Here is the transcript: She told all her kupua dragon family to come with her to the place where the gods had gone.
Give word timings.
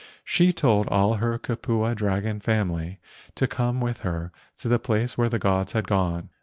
She 0.25 0.51
told 0.51 0.87
all 0.87 1.13
her 1.13 1.37
kupua 1.37 1.93
dragon 1.95 2.39
family 2.39 2.99
to 3.35 3.45
come 3.45 3.79
with 3.79 3.99
her 3.99 4.31
to 4.57 4.67
the 4.67 4.79
place 4.79 5.15
where 5.15 5.29
the 5.29 5.37
gods 5.37 5.73
had 5.73 5.85
gone. 5.85 6.31